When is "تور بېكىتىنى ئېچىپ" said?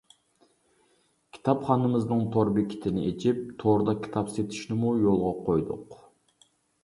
2.35-3.43